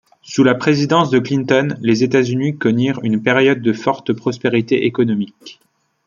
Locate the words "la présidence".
0.43-1.11